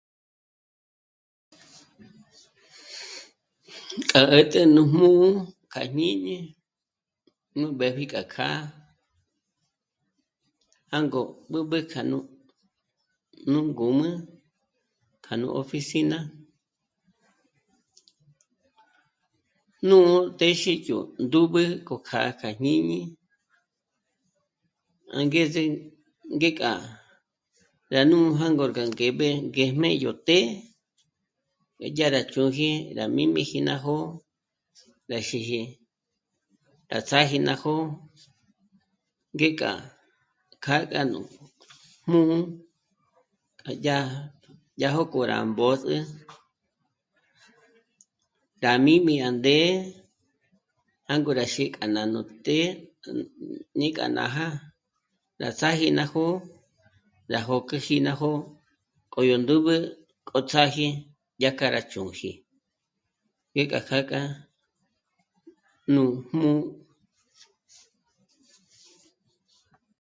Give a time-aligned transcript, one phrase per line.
[4.09, 5.29] K'a 'ä̀t'ä nú jmū̌'ū
[5.71, 6.37] kja jñíñi
[7.59, 8.61] nú mbépji k'a kjâ'a
[10.91, 12.19] jângo b'ǚb'ü kja nú...
[13.51, 14.09] nú ngǔm'ü
[15.23, 16.19] kja nú oficina,
[19.87, 22.99] nû'u téxi yó ndúb'e k'o kjâ'a kja jñíñi
[25.17, 25.63] angeze
[26.35, 26.71] ngék'a
[27.93, 30.45] rá nû'u jângo rá ngéb'e ngéjm'e yó të́'ë,
[31.97, 34.07] dyà rá chū̂ji rá mī́m'īji ná jó'o
[35.11, 35.61] rá xíji,
[36.91, 37.85] rá ts'âji ná jó'o
[39.35, 39.71] ngék'a
[40.63, 41.19] k'â'a ngá nú
[42.05, 42.37] jmū́'ū
[43.61, 43.97] k'a dyá,
[44.79, 45.97] dyá jókò rá mbôzü
[48.63, 49.69] rá mī́m'ī à ndé'e
[51.07, 52.77] jângo rá xí' k'a nú të́'ë
[53.79, 54.47] ní k'a nája,
[55.41, 56.35] rá ts'âji ná jó'o,
[57.31, 58.39] rá jôk'oji ná jó'o
[59.11, 59.75] k'o yó ndǜb'ü
[60.27, 60.87] k'o ts'âji
[61.43, 62.31] dyájkja rá chū̂ji,
[63.53, 64.21] ngék'a kjâkja
[65.93, 66.55] nú jmū́'ū